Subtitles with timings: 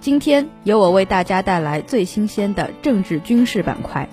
[0.00, 4.08] 今天由我为大家带来最新鲜的政治军事板块。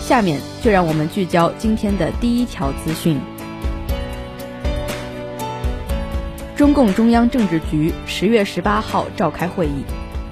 [0.00, 3.18] 下面就让我们聚焦今天的第一条资讯。
[6.54, 9.82] 中共中央政治局十月十八号召开会议，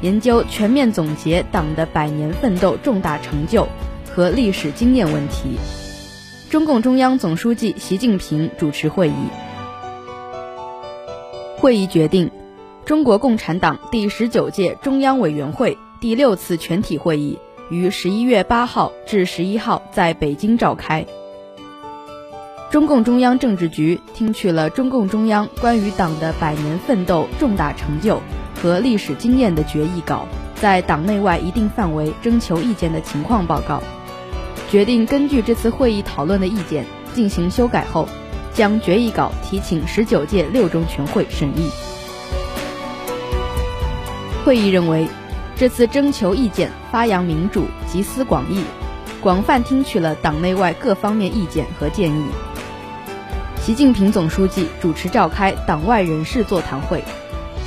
[0.02, 3.66] 研究全面总结党的百年奋斗重大成就
[4.14, 5.58] 和历史经验问题。
[6.48, 9.14] 中共中央总书记习近平主持会议。
[11.56, 12.30] 会议决定。
[12.84, 17.38] 中国共产党第十九届中央委员会第六次全体会议
[17.70, 21.06] 于十一月八号至十一号在北京召开。
[22.70, 28.20] 中共中央政治局听取了中共中央关于党的百年奋斗重大成就
[28.60, 33.82] 和历史经验的决议稿，在党内外一定范围征求意见的情况报告，
[34.68, 36.84] 决定根据这次会议讨论的意见
[37.14, 38.08] 进行修改后，
[38.52, 41.68] 将决议稿提请十九届六中全会审议。
[44.44, 45.06] 会议认为，
[45.54, 48.64] 这次征求意见发扬民主、集思广益，
[49.20, 52.24] 广泛听取了党内外各方面意见和建议。
[53.60, 57.04] 习近平总书记主持召开党外人士座谈会，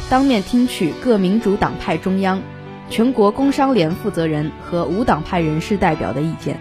[0.10, 2.42] 当面听取各民主党派中央、
[2.90, 6.60] 全国工商联负责人和无党派人士代表的意见。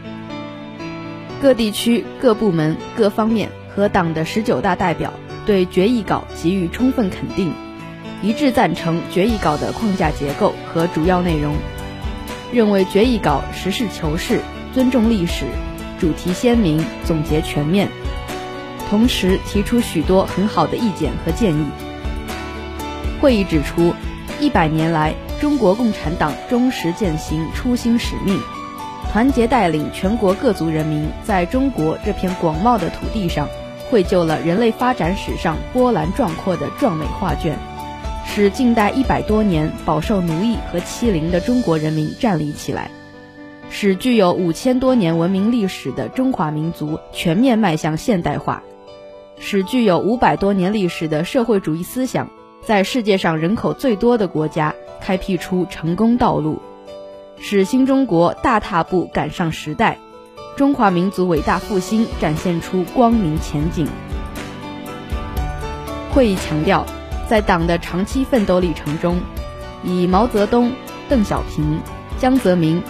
[1.41, 5.15] 各地区、各部门、各方面和党的十九大代表
[5.47, 7.51] 对决议稿给予充分肯定。
[8.23, 11.57] 一致赞成决议稿的框架结构和主要内容，
[12.53, 14.41] 认为决议稿实事求是、
[14.73, 15.47] 尊重历史、
[15.99, 17.89] 主题鲜明、总结全面，
[18.89, 21.67] 同时提出许多很好的意见和建议。
[23.21, 23.93] 会议指出，
[24.39, 28.41] 一百年来，中国共产党忠实践行初心使命，
[29.11, 33.49] 团结带领全国各族人民在中国这片广袤的土地上，
[33.91, 37.59] 绘就了人类发展史上波澜壮阔的壮美画卷。
[38.35, 42.91] 使近代一百多年饱受奴役和欺凌的中国人民站立起来，
[43.69, 48.63] 使具有五千多年文明历史的中华民族全面迈向现代化，
[49.39, 52.31] 使具有五百多年历史的社会主义思想
[52.65, 56.63] 在世界上人口最多的国家开辟出成功道路，
[57.39, 59.99] 使新中国大踏步赶上时代，
[60.57, 63.87] 中华民族伟大复兴展现出光明前景。
[66.15, 66.87] 会议强调。
[67.33, 69.19] 在党的长期奋斗历程中，
[69.83, 70.71] 以毛泽东、
[71.09, 71.81] 邓小平、
[72.19, 72.83] 江泽民、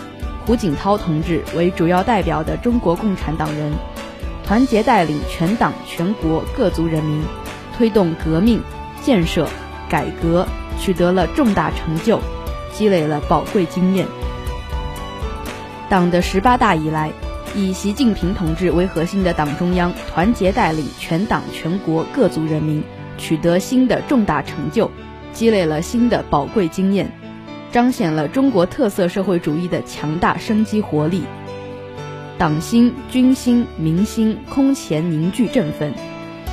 [0.45, 3.73] 胡锦涛同志为主要代表的中国共产党人，
[4.45, 7.23] 团结带领全党全国各族人民，
[7.79, 8.61] 推动革命、
[9.01, 9.47] 建设、
[9.89, 10.45] 改革，
[10.81, 12.19] 取得了重大成就，
[12.73, 14.09] 积累了宝贵经验。
[15.89, 17.13] 党的十八大以来，
[17.55, 22.83] 以习近平同志为核心的党中央，团结带领全党全国各族人民。
[23.19, 24.91] 取得新的重大成就，
[25.33, 27.11] 积累了新的宝贵经验，
[27.71, 31.23] 彰显了中国特色社会主义的强大生机活力。
[32.39, 35.95] 党心、军心、民心空前凝聚振奋，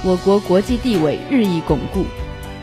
[0.03, 2.05] 我国国际地位日益巩固，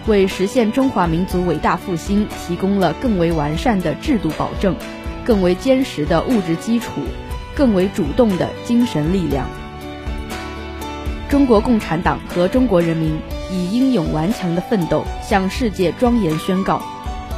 [0.06, 4.76] 为实现中华民族伟大复兴提供了更为完善的制度保证，
[5.24, 7.00] 更为坚实的物质基础，
[7.54, 9.48] 更为主动的精神力量。
[11.28, 13.18] 中国共产党和中国人民。
[13.50, 16.82] 以英勇顽强的奋斗向世界庄严宣告：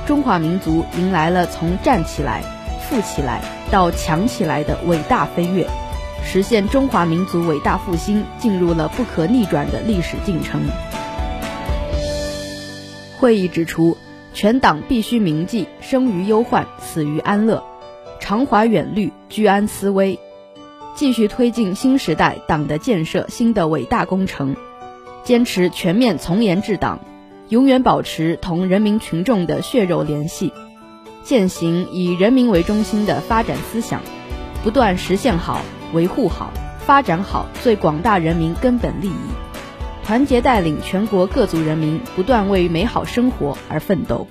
[0.06, 2.42] 中华民族迎来了从站起来、
[2.88, 5.66] 富起来到强起来的伟大飞跃，
[6.24, 10.62] 实现中华民族伟大复兴进入了不可逆转的历史进程。
[13.18, 13.96] 会议指出，
[14.32, 17.62] 全党必须铭记“生于忧患，死于安乐”，
[18.20, 20.18] 常怀远虑，居安思危，
[20.94, 24.56] 继续推进新时代党的建设新的伟大工程。
[25.28, 27.00] 坚持全面从严治党，
[27.50, 30.54] 永远保持同人民群众的血肉联系，
[31.22, 34.00] 践行以人民为中心的发展思想，
[34.64, 35.60] 不断实现好、
[35.92, 39.12] 维护好、发展好最广大人民根本利益，
[40.02, 44.26] 团结带领全国各族人民不断为美好生活而奋斗。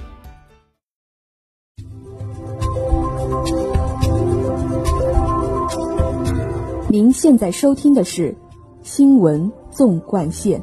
[6.90, 8.32] 您现在收听的是
[8.82, 10.60] 《新闻纵贯线》。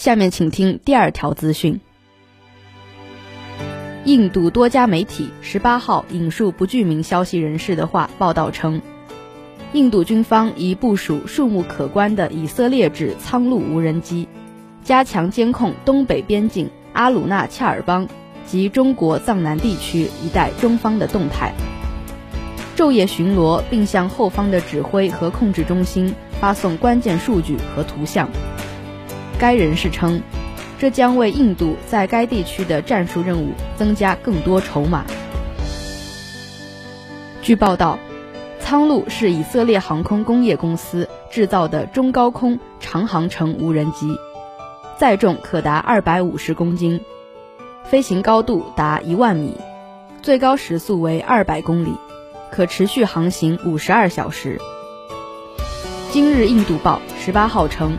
[0.00, 1.78] 下面请听第二条资讯。
[4.06, 8.80] 印度多家媒体十八号引述不具名消息人士的话报道称，
[9.74, 14.26] 印度军方已部署数目可观的以色列制苍鹭无人机，
[14.82, 18.08] 加强监控东北边境阿鲁纳恰尔邦
[18.46, 21.52] 及中国藏南地区一带中方的动态，
[22.74, 28.30] 昼夜巡逻，并向后方的指挥和控制中心发送关键数据和图像。
[29.40, 30.22] 该人士称。
[30.78, 35.04] 这将为印度在该地区的战术任务增加更多筹码。
[37.42, 37.98] 据报道，
[38.60, 44.16] 苍鹭是以色列航空工业公司制造的中高空长航程无人机，
[44.96, 47.02] 载重可达二百五十公斤，
[47.84, 49.54] 飞行高度达一万米，
[50.22, 51.92] 最高时速为二百公里，
[52.50, 54.58] 可持续航行五十二小时。
[56.10, 57.98] 今日印度报十八号称。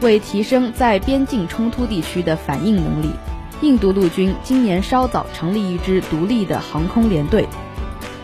[0.00, 3.10] 为提升在边境冲突地区的反应能力，
[3.60, 7.46] 印度陆军今年稍早成立一支独立的航空联队。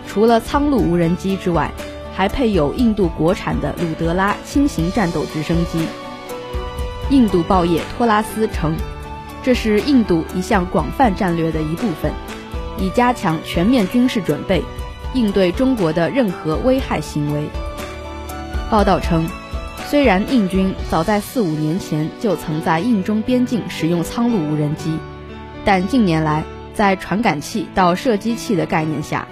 [0.07, 1.71] 除了苍鹭无人机之外，
[2.13, 5.87] 还配有印度国产的鲁德拉轻型战斗直升机。
[7.09, 8.75] 印度报业托拉斯称，
[9.43, 12.13] 这是印度一项广泛战略的一部分，
[12.79, 14.63] 以加强全面军事准备，
[15.15, 17.49] 应对中国的任何危害行为。
[18.69, 19.27] 报道称。
[19.91, 24.97] 虽然印军早在四五年前就曾在印中边境使用苍鹭无人机，
[25.65, 26.45] 但近年来
[26.75, 29.27] 在传感器到射击器的概念下，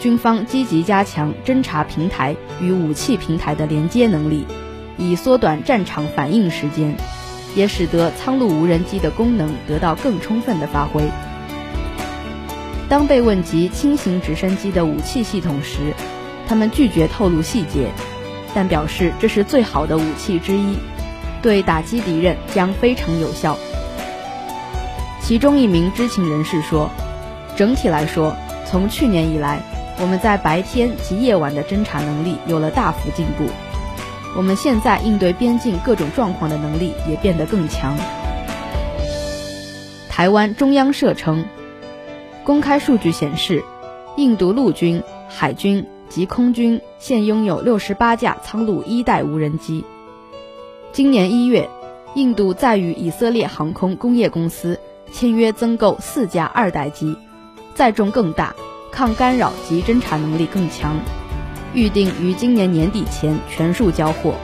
[0.00, 4.44] 军方积极加强侦察平台与武器平台的连接能力，
[4.98, 6.96] 以缩短战场反应时间，
[7.54, 11.04] 也使得苍鹭无人机的功能得到更充分的发挥。
[12.88, 15.94] 当被问及轻型直升机的武器系统时，
[16.48, 17.92] 他们拒绝透露细节。
[18.54, 20.76] 但表示这是最好的武器之一，
[21.40, 23.56] 对打击敌人将非常有效。
[25.22, 26.90] 其中一名知情人士说
[27.56, 28.34] ：“整体来说，
[28.66, 29.60] 从去年以来，
[30.00, 33.44] 我们在白天及夜晚的侦察能力有了大幅进步。
[34.36, 37.96] 我们现在应对边境各种状况的能力也变得更强。”
[40.08, 41.44] 台湾中央社称，
[42.44, 43.62] 公开数据显示，
[44.16, 45.86] 印度陆军、海军。
[46.10, 49.84] 及空军现拥有六十八架苍鹭一代无人机。
[50.92, 51.70] 今年一月，
[52.14, 54.80] 印度再与以色列航空工业公司
[55.12, 57.16] 签约增购四架二代机，
[57.74, 58.56] 载重更大，
[58.90, 60.96] 抗干扰及侦察能力更强，
[61.72, 64.34] 预定于今年年底前全数交货。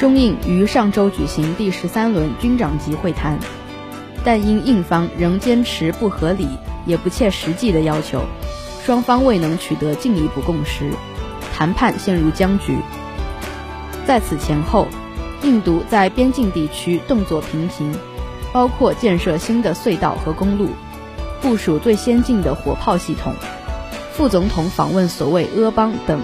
[0.00, 3.38] 中印于上周举行第十三轮军长级会谈，
[4.24, 6.48] 但因印方仍坚持不合理
[6.84, 8.22] 也不切实际的要求。
[8.86, 10.92] 双方未能取得进一步共识，
[11.52, 12.78] 谈判陷入僵局。
[14.06, 14.86] 在此前后，
[15.42, 17.92] 印度在边境地区动作频频，
[18.52, 20.68] 包括建设新的隧道和公路，
[21.42, 23.34] 部署最先进的火炮系统，
[24.12, 26.20] 副总统访问所谓阿邦等。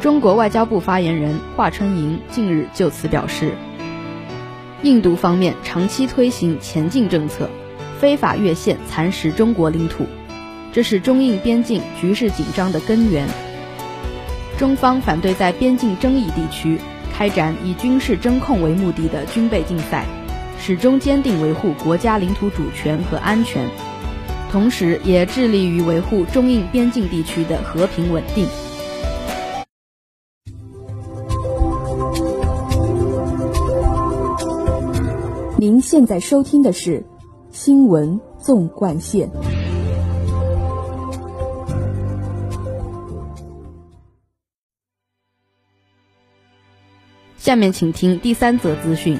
[0.00, 3.52] 中国外交部发言人华春莹近日就此表示，
[4.82, 7.50] 印度方面长期推行前进政策，
[8.00, 10.06] 非法越线蚕食中国领土。
[10.72, 13.28] 这是中印边境局势紧张的根源。
[14.58, 16.78] 中方反对在边境争议地区
[17.12, 20.06] 开展以军事争控为目的的军备竞赛，
[20.58, 23.68] 始终坚定维护国家领土主权和安全，
[24.50, 28.46] 同时也致力于维护中印边境地区的和平稳定。
[35.58, 36.98] 您现在收听的是
[37.52, 39.28] 《新闻纵贯线》。
[47.52, 49.18] 下面请听第三则资讯。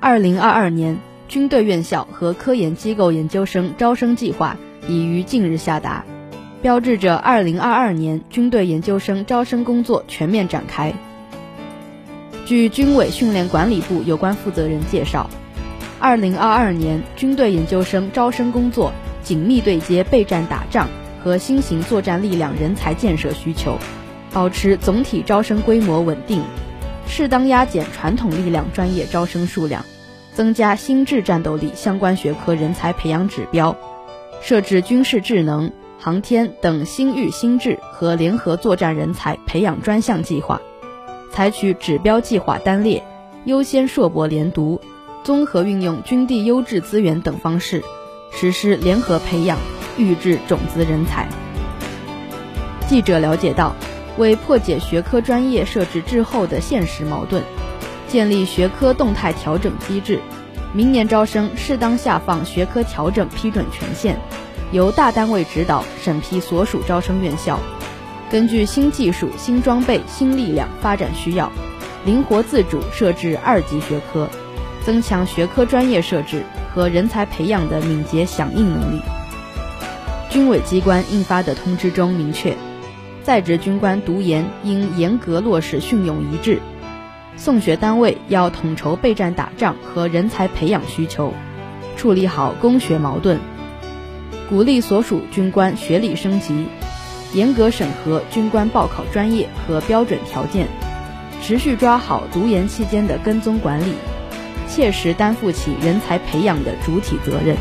[0.00, 0.98] 二零二二年
[1.28, 4.56] 军队院校和科研机构研究生招生计划
[4.88, 6.06] 已于近日下达，
[6.62, 10.94] 标志着二零二二年军队研究生招生工作全面展开。
[12.46, 15.28] 据军委训练管理部有关负责人介绍，
[16.00, 18.90] 二零二二年军队研究生招生工作
[19.22, 20.88] 紧密对接备战打仗
[21.22, 23.76] 和新型作战力量人才建设需求。
[24.32, 26.42] 保持总体招生规模稳定，
[27.06, 29.84] 适当压减传统力量专业招生数量，
[30.34, 33.76] 增加新质战斗力相关学科人才培养指标，
[34.42, 40.60] 设置军事智能、航天等新域新质和联合作战人才培养专项计划，
[41.32, 43.02] 采取指标计划单列、
[43.44, 44.80] 优先硕博连读、
[45.24, 47.82] 综合运用军地优质资源等方式，
[48.30, 49.58] 实施联合培养，
[49.96, 51.26] 预制种子人才。
[52.86, 53.74] 记者了解到。
[54.18, 57.42] 为破解学科专业设置滞后的现实矛盾，
[58.08, 60.20] 建立学科动态调整机制。
[60.74, 64.18] 明年招生适当下放学科调整批准权限，
[64.70, 67.58] 由大单位指导审批所属招生院校，
[68.30, 71.50] 根据新技术、新装备、新力量发展需要，
[72.04, 74.28] 灵活自主设置二级学科，
[74.84, 76.42] 增强学科专业设置
[76.74, 79.00] 和人才培养的敏捷响应能力。
[80.28, 82.54] 军委机关印发的通知中明确，
[83.28, 86.60] 在职军官读研应严格落实训用一致。
[87.36, 91.34] 送学单位要统筹备战打仗和人才培养需求，
[91.98, 93.38] 处理好供学矛盾，
[94.48, 96.68] 鼓励所属军官学历升级，
[97.34, 100.66] 严格审核军官报考专业和标准条件，
[101.42, 103.92] 持续抓好读研期间的跟踪管理，
[104.66, 107.58] 切实担负起人才培养的主体责任。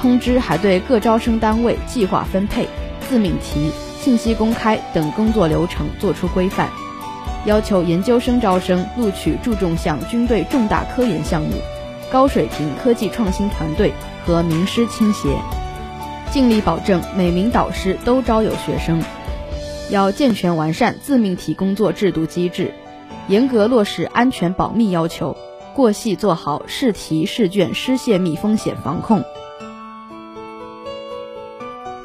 [0.00, 2.68] 通知还对各招生单位计划分配、
[3.08, 3.72] 自命题、
[4.08, 6.70] 信息公开等工作流程作出规范。
[7.44, 11.50] 要求研究生招生录取注重向军队重大科研项目、
[12.10, 13.92] 高水平科技创新团队
[14.24, 15.36] 和名师倾斜，
[16.30, 19.02] 尽力保证每名导师都招有学生。
[19.90, 22.72] 要健全完善自命题工作制度机制，
[23.28, 25.36] 严格落实安全保密要求，
[25.74, 29.22] 过细做好试题试卷失泄密风险防控。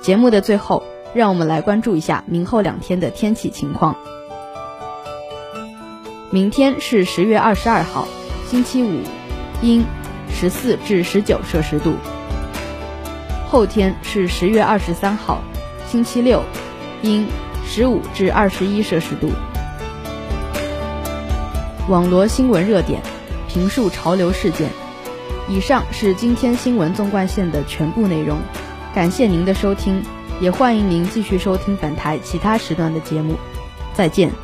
[0.01, 0.83] 节目的最后，
[1.13, 3.95] 让我们来关注一下明后两天的天气情况。
[6.31, 8.07] 明天是十月二十二号，
[8.47, 9.01] 星期五，
[9.61, 9.85] 阴，
[10.29, 11.93] 十四至十九摄氏度。
[13.47, 15.43] 后天是十月二十三号，
[15.87, 16.41] 星期六，
[17.03, 17.27] 阴，
[17.67, 19.29] 十五至二十一摄氏度。
[21.87, 23.01] 网罗新闻热点，
[23.47, 24.71] 评述潮流事件。
[25.47, 28.39] 以上是今天新闻纵贯线的全部内容，
[28.95, 30.01] 感谢您的收听，
[30.43, 33.37] 也欢迎您继续收听本台其他时段的节目。
[33.93, 34.42] 再见。